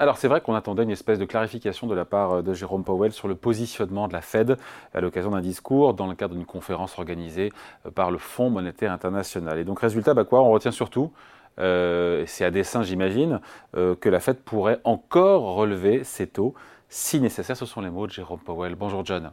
[0.00, 2.84] Alors c'est vrai qu'on attendait une espèce de clarification de la part euh, de Jérôme
[2.84, 4.56] Powell sur le positionnement de la Fed
[4.94, 7.52] à l'occasion d'un discours dans le cadre d'une conférence organisée
[7.84, 9.58] euh, par le Fonds monétaire international.
[9.58, 11.12] Et donc résultat, bah quoi, on retient surtout,
[11.58, 13.40] euh, c'est à dessein j'imagine,
[13.74, 16.54] que la Fed pourrait encore relever ses taux
[16.88, 17.58] si nécessaire.
[17.58, 18.76] Ce sont les mots de Jérôme Powell.
[18.76, 19.32] Bonjour John.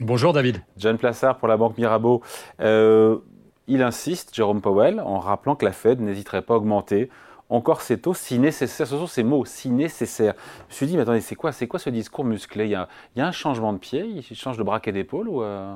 [0.00, 0.60] Bonjour David.
[0.76, 2.22] John Plassard pour la Banque Mirabeau.
[2.58, 7.10] il insiste, Jérôme Powell, en rappelant que la Fed n'hésiterait pas à augmenter
[7.48, 8.86] encore ces taux si nécessaire.
[8.86, 10.34] Ce sont ces mots, si nécessaire.
[10.68, 12.64] Je me suis dit, mais attendez, c'est quoi, c'est quoi ce discours musclé?
[12.64, 14.04] Il y, a, il un changement de pied?
[14.04, 15.74] Il change de braquet d'épaule ou euh?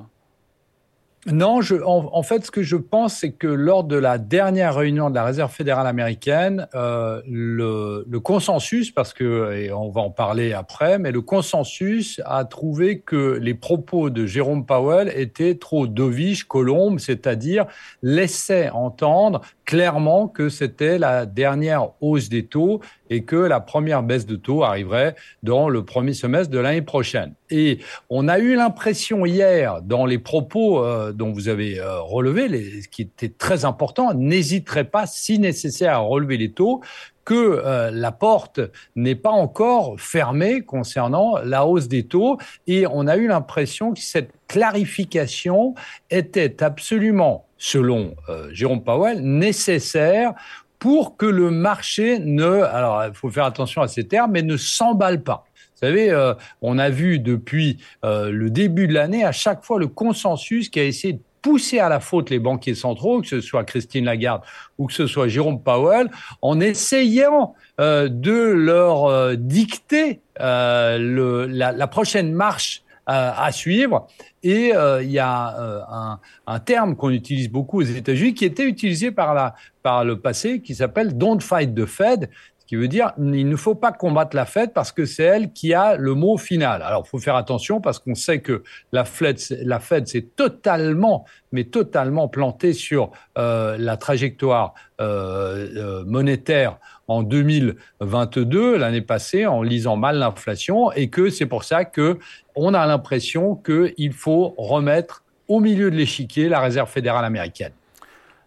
[1.27, 5.09] Non, je, en, fait, ce que je pense, c'est que lors de la dernière réunion
[5.09, 10.11] de la Réserve fédérale américaine, euh, le, le, consensus, parce que, et on va en
[10.11, 15.87] parler après, mais le consensus a trouvé que les propos de Jérôme Powell étaient trop
[15.87, 17.67] dovish, colombe, c'est-à-dire
[18.03, 22.81] laissaient entendre clairement que c'était la dernière hausse des taux
[23.13, 27.35] et que la première baisse de taux arriverait dans le premier semestre de l'année prochaine.
[27.51, 32.81] Et on a eu l'impression hier, dans les propos euh, dont vous avez euh, relevé,
[32.81, 36.81] ce qui était très important, n'hésiterait pas, si nécessaire, à relever les taux,
[37.27, 38.61] que euh, la porte
[38.97, 42.39] n'est pas encore fermée concernant la hausse des taux.
[42.67, 45.75] Et on a eu l'impression que cette clarification
[46.11, 48.17] était absolument, selon
[48.51, 50.35] Jérôme Powell, nécessaire
[50.83, 54.57] pour que le marché ne, alors il faut faire attention à ces termes, mais ne
[54.57, 55.45] s'emballe pas.
[55.55, 59.79] Vous savez, euh, on a vu depuis euh, le début de l'année à chaque fois
[59.79, 63.41] le consensus qui a essayé de pousser à la faute les banquiers centraux, que ce
[63.41, 64.43] soit Christine Lagarde
[64.77, 72.82] ou que ce soit Jérôme Powell, en essayant euh, de leur dicter la, prochaine marche
[73.07, 74.07] à suivre.
[74.43, 78.45] Et euh, il y a euh, un, un, terme qu'on utilise beaucoup aux États-Unis qui
[78.45, 82.29] était utilisé par, la, par le passé, qui s'appelle Don't fight the Fed,
[82.63, 85.53] ce qui veut dire il ne faut pas combattre la Fed parce que c'est elle
[85.53, 86.81] qui a le mot final.
[86.83, 88.63] Alors, il faut faire attention parce qu'on sait que
[88.93, 96.79] la Fed, la s'est totalement, mais totalement plantée sur euh, la trajectoire euh, euh monétaire
[97.09, 102.19] en 2022, l'année passée, en lisant mal l'inflation, et que c'est pour ça que
[102.55, 107.73] on a l'impression qu'il faut remettre au milieu de l'échiquier la Réserve fédérale américaine.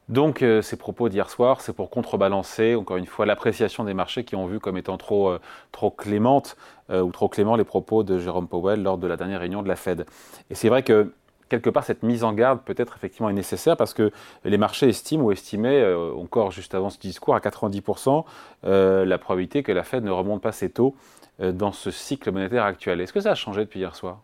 [0.08, 4.24] Donc euh, ces propos d'hier soir, c'est pour contrebalancer, encore une fois, l'appréciation des marchés
[4.24, 5.40] qui ont vu comme étant trop, euh,
[5.72, 6.58] trop clémente
[6.92, 9.68] euh, ou trop clément les propos de Jérôme Powell lors de la dernière réunion de
[9.68, 10.06] la Fed.
[10.52, 11.12] Et c'est vrai que
[11.50, 14.12] quelque part, cette mise en garde peut-être effectivement est nécessaire parce que
[14.44, 18.26] les marchés estiment ou estimaient, encore juste avant ce discours, à 90%
[18.64, 20.96] la probabilité que la Fed ne remonte pas ses taux
[21.40, 23.00] dans ce cycle monétaire actuel.
[23.00, 24.22] Est-ce que ça a changé depuis hier soir?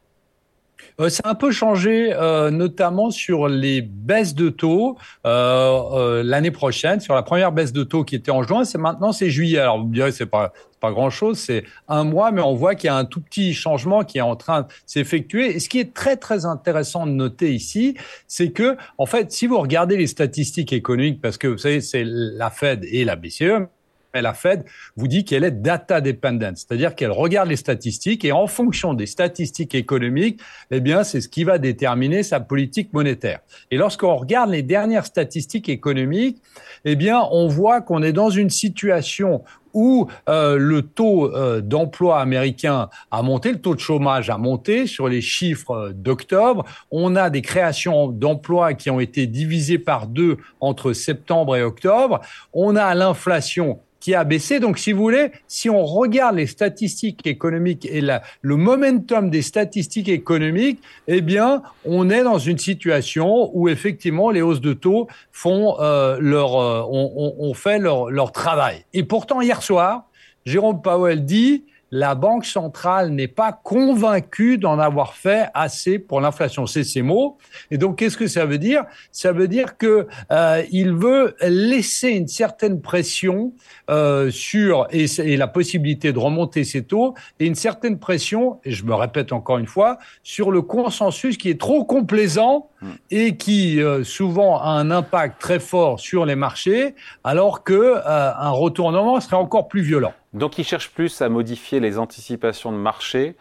[0.99, 6.51] Euh, ça a un peu changé, euh, notamment sur les baisses de taux euh, l'année
[6.51, 6.99] prochaine.
[6.99, 9.59] Sur la première baisse de taux qui était en juin, c'est maintenant c'est juillet.
[9.59, 12.73] Alors vous me direz c'est pas pas grand chose, c'est un mois, mais on voit
[12.73, 15.55] qu'il y a un tout petit changement qui est en train de s'effectuer.
[15.55, 17.95] Et ce qui est très très intéressant de noter ici,
[18.27, 22.03] c'est que en fait, si vous regardez les statistiques économiques, parce que vous savez c'est
[22.03, 23.67] la Fed et la BCE
[24.13, 24.65] la Fed
[24.97, 29.05] vous dit qu'elle est data dependent, c'est-à-dire qu'elle regarde les statistiques et en fonction des
[29.05, 30.41] statistiques économiques,
[30.71, 33.39] eh bien, c'est ce qui va déterminer sa politique monétaire.
[33.69, 36.41] Et lorsqu'on regarde les dernières statistiques économiques,
[36.83, 42.19] eh bien, on voit qu'on est dans une situation où euh, le taux euh, d'emploi
[42.19, 46.65] américain a monté, le taux de chômage a monté sur les chiffres euh, d'octobre.
[46.91, 52.21] On a des créations d'emplois qui ont été divisées par deux entre septembre et octobre.
[52.53, 54.59] On a l'inflation qui a baissé.
[54.59, 60.09] Donc, si vous voulez, si on regarde les statistiques économiques et le momentum des statistiques
[60.09, 65.79] économiques, eh bien, on est dans une situation où effectivement les hausses de taux font
[65.79, 68.83] euh, leur, euh, fait leur, leur travail.
[68.93, 70.09] Et pourtant, hier soir,
[70.45, 76.65] Jérôme Powell dit la Banque centrale n'est pas convaincue d'en avoir fait assez pour l'inflation.
[76.65, 77.37] C'est ces mots.
[77.69, 78.85] Et donc, qu'est-ce que ça veut dire?
[79.11, 83.53] Ça veut dire que euh, il veut laisser une certaine pression
[83.89, 88.71] euh, sur et, et, la possibilité de remonter ses taux et une certaine pression, et
[88.71, 92.70] je me répète encore une fois, sur le consensus qui est trop complaisant.
[93.09, 98.33] Et qui euh, souvent a un impact très fort sur les marchés, alors que euh,
[98.35, 100.13] un retournement serait encore plus violent.
[100.33, 103.35] Donc il cherche plus à modifier les anticipations de marché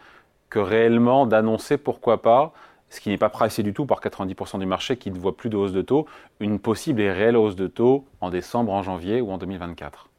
[0.49, 2.53] que réellement d'annoncer, pourquoi pas,
[2.89, 5.49] ce qui n'est pas pressé du tout par 90% du marché qui ne voit plus
[5.49, 6.05] de hausse de taux,
[6.41, 10.10] une possible et réelle hausse de taux en décembre, en janvier ou en 2024.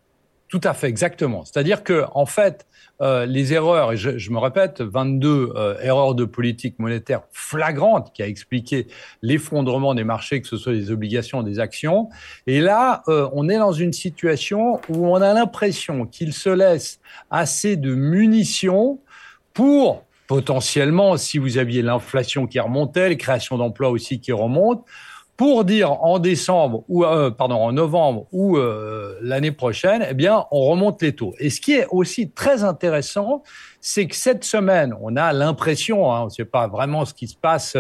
[0.52, 1.46] Tout à fait, exactement.
[1.46, 2.66] C'est-à-dire que, en fait,
[3.00, 8.22] euh, les erreurs, et je, me répète, 22 euh, erreurs de politique monétaire flagrantes qui
[8.22, 8.86] a expliqué
[9.22, 12.10] l'effondrement des marchés, que ce soit des obligations des actions.
[12.46, 17.00] Et là, euh, on est dans une situation où on a l'impression qu'il se laisse
[17.30, 18.98] assez de munitions
[19.54, 24.84] pour potentiellement, si vous aviez l'inflation qui remontait, les créations d'emplois aussi qui remontent,
[25.36, 30.44] pour dire en décembre ou euh, pardon en novembre ou euh, l'année prochaine, eh bien
[30.50, 31.34] on remonte les taux.
[31.38, 33.42] Et ce qui est aussi très intéressant,
[33.80, 37.26] c'est que cette semaine, on a l'impression, hein, on ne sait pas vraiment ce qui
[37.26, 37.76] se passe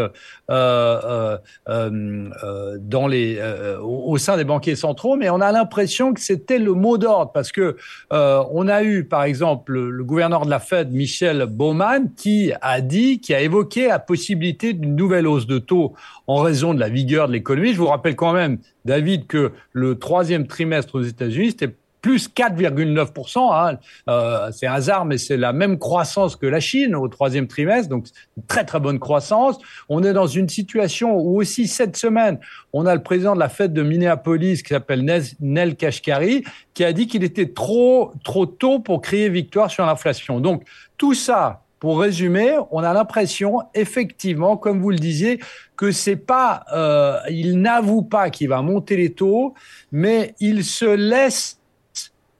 [0.50, 1.38] euh,
[1.68, 3.40] dans les,
[3.80, 7.52] au, sein des banquiers centraux, mais on a l'impression que c'était le mot d'ordre parce
[7.52, 7.76] que
[8.10, 13.20] on a eu, par exemple, le, gouverneur de la Fed, Michel Bowman, qui a dit,
[13.20, 15.92] qui a évoqué la possibilité d'une nouvelle hausse de taux
[16.26, 17.41] en raison de la vigueur de.
[17.46, 23.54] Je vous rappelle quand même, David, que le troisième trimestre aux États-Unis, c'était plus 4,9%.
[23.54, 23.78] Hein.
[24.10, 28.08] Euh, c'est hasard, mais c'est la même croissance que la Chine au troisième trimestre, donc
[28.36, 29.56] une très très bonne croissance.
[29.88, 32.38] On est dans une situation où aussi cette semaine,
[32.72, 35.08] on a le président de la fête de Minneapolis qui s'appelle
[35.40, 36.42] Nel Kashkari,
[36.74, 40.40] qui a dit qu'il était trop trop tôt pour crier victoire sur l'inflation.
[40.40, 40.64] Donc
[40.98, 45.40] tout ça, pour résumer, on a l'impression, effectivement, comme vous le disiez,
[45.76, 49.54] que c'est pas, euh, il n'avoue pas qu'il va monter les taux,
[49.90, 51.58] mais il se laisse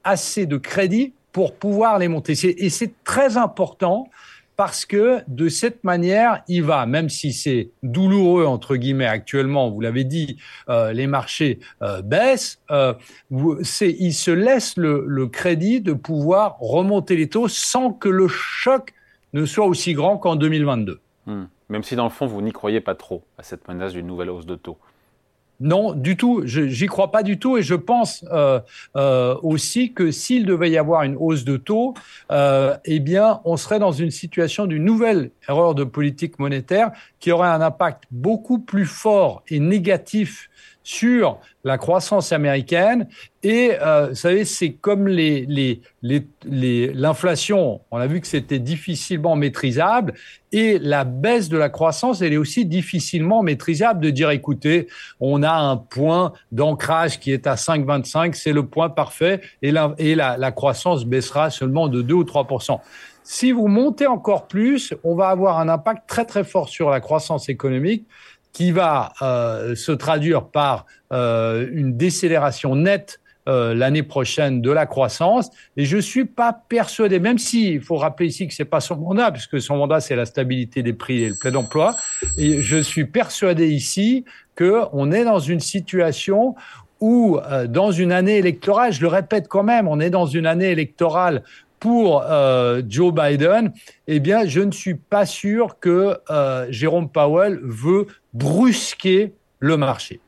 [0.05, 2.35] assez de crédit pour pouvoir les monter.
[2.57, 4.07] Et c'est très important
[4.55, 9.81] parce que de cette manière, il va, même si c'est douloureux entre guillemets actuellement, vous
[9.81, 10.37] l'avez dit,
[10.69, 12.61] euh, les marchés euh, baissent,
[13.29, 18.93] il se laisse le, crédit de pouvoir remonter les taux sans que le choc
[19.33, 20.99] ne soit aussi grand qu'en 2022.
[21.25, 21.43] Hmm.
[21.69, 24.29] Même si dans le fond, vous n'y croyez pas trop à cette menace d'une nouvelle
[24.29, 24.77] hausse de taux.
[25.59, 26.41] Non, du tout.
[26.45, 27.57] J'y crois pas du tout.
[27.57, 28.59] Et je pense euh,
[28.97, 31.93] euh, aussi que s'il devait y avoir une hausse de taux,
[32.31, 37.31] euh, eh bien, on serait dans une situation d'une nouvelle erreur de politique monétaire qui
[37.31, 40.49] aurait un impact beaucoup plus fort et négatif
[40.83, 43.07] sur la croissance américaine.
[43.41, 48.59] Et euh, vous savez, c'est comme les, les, les, l'inflation, on a vu que c'était
[48.59, 50.13] difficilement maîtrisable,
[50.51, 54.87] et la baisse de la croissance, elle est aussi difficilement maîtrisable de dire, écoutez,
[55.19, 59.95] on a un point d'ancrage qui est à 5,25, c'est le point parfait, et, la,
[59.97, 62.79] et la, la croissance baissera seulement de 2 ou 3%
[63.23, 66.99] si vous montez encore plus, on va avoir un impact très très fort sur la
[66.99, 68.05] croissance économique
[68.53, 73.19] qui va euh, se traduire par euh, une décélération nette
[73.49, 75.49] euh, l'année prochaine de la croissance.
[75.75, 78.95] Et je suis pas persuadé, même si il faut rappeler ici que c'est pas son
[78.95, 81.93] mandat, puisque son mandat c'est la stabilité des prix et le plein d'emploi.
[82.37, 84.23] Et je suis persuadé ici
[84.55, 86.55] que on est dans une situation
[87.01, 90.71] où, dans une année électorale, je le répète quand même, on est dans une année
[90.71, 91.43] électorale
[91.83, 93.73] pour euh, Joe Biden,
[94.07, 100.19] eh bien, je ne suis pas sûr que euh, Jérôme Powell veut brusquer le marché.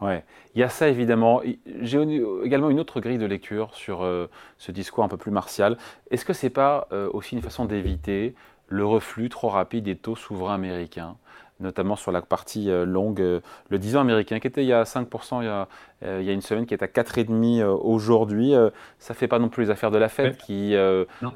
[0.00, 0.24] Ouais,
[0.54, 1.40] il y a ça évidemment.
[1.80, 2.02] J'ai
[2.44, 4.28] également une autre grille de lecture sur euh,
[4.58, 5.78] ce discours un peu plus martial.
[6.10, 8.34] Est-ce que c'est pas aussi une façon d'éviter
[8.68, 11.16] le reflux trop rapide des taux souverains américains?
[11.60, 13.20] Notamment sur la partie euh, longue.
[13.20, 15.68] Euh, le 10 ans américain qui était il y a 5% il y a,
[16.04, 18.52] euh, il y a une semaine, qui est à 4,5 aujourd'hui,
[18.98, 20.74] ça ne fait pas non plus les affaires de la Fed qui,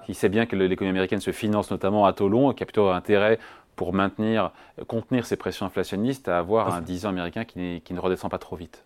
[0.07, 2.89] qui sait bien que l'économie américaine se finance notamment à taux long, qui a plutôt
[2.89, 3.39] intérêt
[3.77, 4.51] pour maintenir,
[4.87, 8.39] contenir ces pressions inflationnistes à avoir un 10 ans américain qui, qui ne redescend pas
[8.39, 8.85] trop vite.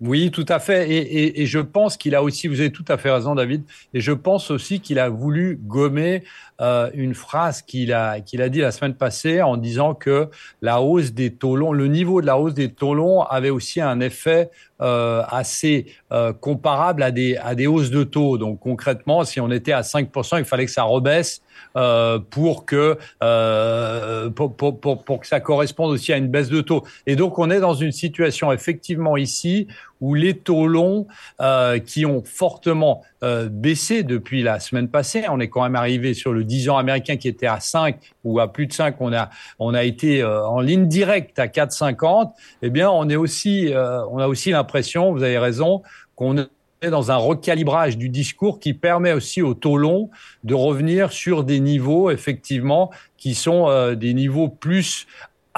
[0.00, 0.88] Oui, tout à fait.
[0.90, 4.12] Et, je pense qu'il a aussi, vous avez tout à fait raison, David, et je
[4.12, 6.22] pense aussi qu'il a voulu gommer
[6.60, 10.28] euh, une phrase qu'il a, qu'il a dit la semaine passée en disant que
[10.62, 13.80] la hausse des taux longs, le niveau de la hausse des taux longs avait aussi
[13.80, 18.38] un effet euh, assez euh, comparable à des, à des hausses de taux.
[18.38, 21.42] Donc concrètement, si on était à 5%, il fallait que ça rebaisse
[21.76, 26.60] euh, pour que euh, pour, pour, pour, que ça corresponde aussi à une baisse de
[26.60, 26.84] taux.
[27.06, 29.68] Et donc on est dans une situation effectivement ici
[30.00, 31.06] où les taux longs
[31.40, 36.14] euh, qui ont fortement euh, baissé depuis la semaine passée, on est quand même arrivé
[36.14, 39.12] sur le 10 ans américain qui était à 5 ou à plus de 5, on
[39.12, 42.30] a on a été en ligne directe à 4,50.
[42.62, 45.82] Eh bien, on est aussi on a aussi l'impression, vous avez raison,
[46.14, 46.46] qu'on
[46.82, 50.10] dans un recalibrage du discours qui permet aussi au taux long
[50.44, 55.06] de revenir sur des niveaux, effectivement, qui sont euh, des niveaux plus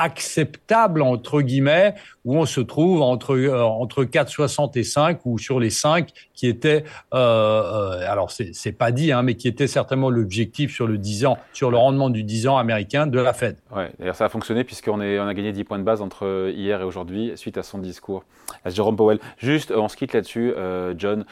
[0.01, 5.61] acceptables, entre guillemets, où on se trouve entre, euh, entre 4,60 et 5, ou sur
[5.61, 10.11] les 5, qui étaient, euh, euh, alors c'est pas dit, hein, mais qui était certainement
[10.11, 13.57] l'objectif sur le 10 ans, sur le rendement du 10 ans américain de la Fed.
[13.75, 16.81] Ouais, d'ailleurs ça a fonctionné puisqu'on on a gagné 10 points de base entre hier
[16.81, 18.25] et aujourd'hui, suite à son discours
[18.65, 19.19] à Jérôme Powell.
[19.39, 20.55] Juste, on se quitte là-dessus,
[20.97, 21.25] John.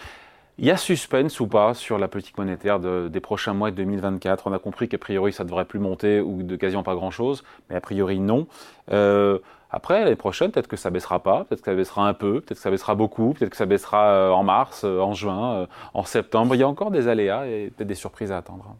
[0.61, 4.49] Il y a suspense ou pas sur la politique monétaire des prochains mois de 2024
[4.49, 7.45] On a compris qu'a priori ça ne devrait plus monter ou de quasiment pas grand-chose,
[7.71, 8.49] mais a priori non.
[8.91, 9.39] Euh,
[9.71, 12.59] après, l'année prochaine, peut-être que ça baissera pas, peut-être que ça baissera un peu, peut-être
[12.59, 16.05] que ça baissera beaucoup, peut-être que ça baissera euh, en mars, euh, en juin, en
[16.05, 16.57] septembre.
[16.57, 18.75] Il y a encore des aléas et peut-être des surprises à attendre.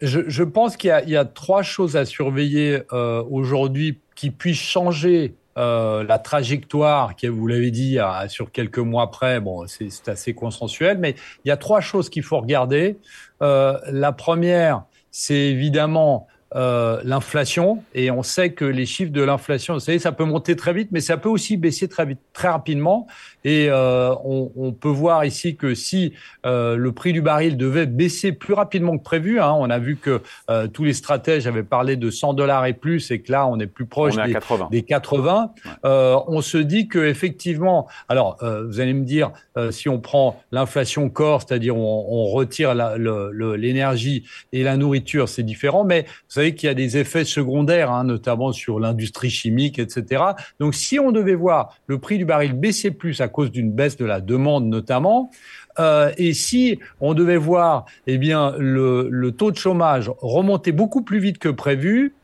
[0.00, 2.82] Je, pense qu'il y, a trois choses à surveiller
[3.30, 9.40] aujourd'hui qui puissent changer euh, la trajectoire, qui, vous l'avez dit, sur quelques mois après,
[9.40, 12.98] bon, c'est assez consensuel, mais il y a trois choses qu'il faut regarder.
[13.42, 19.74] Euh, la première, c'est évidemment euh, l'inflation et on sait que les chiffres de l'inflation,
[19.74, 22.48] vous savez, ça peut monter très vite, mais ça peut aussi baisser très vite, très
[22.48, 23.06] rapidement.
[23.44, 26.14] Et euh, on, on, peut voir ici que si
[26.46, 29.96] euh, le prix du baril devait baisser plus rapidement que prévu, hein, on a vu
[29.96, 33.46] que euh, tous les stratèges avaient parlé de 100 dollars et plus, et que là
[33.46, 34.68] on est plus proche des 80.
[34.70, 35.52] Des 80
[35.84, 39.30] euh, on se dit que effectivement, alors vous allez me dire,
[39.70, 45.84] si on prend l'inflation corps, c'est-à-dire on, on retire l'énergie et la nourriture, c'est différent,
[45.84, 50.22] mais vous savez qu'il y a des effets secondaires, hein, notamment sur l'industrie chimique, etc.
[50.60, 53.96] Donc, si on devait voir le prix du baril baisser plus à cause d'une baisse
[53.96, 55.30] de la demande, notamment,
[55.78, 61.18] euh, et si on devait voir, eh bien, le, taux de chômage remonter beaucoup plus
[61.18, 62.14] vite que prévu,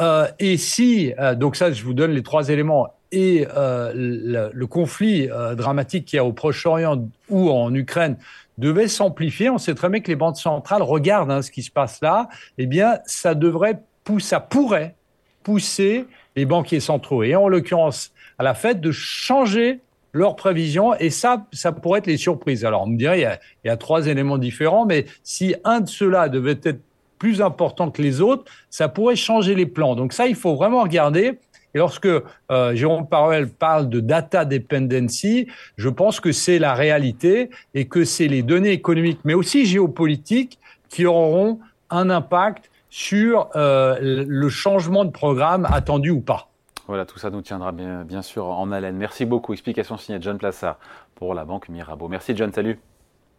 [0.00, 5.28] euh, et si, euh, donc ça, je vous donne les trois éléments, et le, conflit
[5.54, 8.16] dramatique qu'il y a au Proche-Orient ou en Ukraine
[8.56, 9.50] devait s'amplifier.
[9.50, 12.30] On sait très bien que les banques centrales regardent hein, ce qui se passe là.
[12.56, 14.94] Eh bien, ça devrait pousser, ça pourrait
[15.42, 19.80] pousser les banquiers centraux et en l'occurrence à la Fed de changer
[20.12, 22.64] leurs prévisions et ça, ça pourrait être les surprises.
[22.64, 25.54] Alors on me dirait il y a, il y a trois éléments différents, mais si
[25.64, 26.80] un de ceux-là devait être
[27.18, 29.94] plus important que les autres, ça pourrait changer les plans.
[29.94, 31.38] Donc ça, il faut vraiment regarder.
[31.74, 37.50] Et lorsque euh, Jérôme Powell parle de data dependency, je pense que c'est la réalité
[37.74, 43.96] et que c'est les données économiques, mais aussi géopolitiques, qui auront un impact sur euh,
[44.00, 46.51] le changement de programme attendu ou pas.
[46.92, 48.98] Voilà, tout ça nous tiendra bien, sûr en haleine.
[48.98, 49.54] Merci beaucoup.
[49.54, 50.78] Explication signée John Plassard
[51.14, 52.06] pour la Banque Mirabeau.
[52.06, 52.78] Merci John, salut.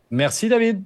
[0.10, 0.84] Merci David.